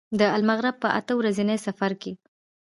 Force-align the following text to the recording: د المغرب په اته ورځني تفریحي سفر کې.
د 0.19 0.21
المغرب 0.37 0.75
په 0.83 0.87
اته 0.99 1.13
ورځني 1.19 1.55
تفریحي 1.57 1.65
سفر 1.65 1.91
کې. 2.01 2.11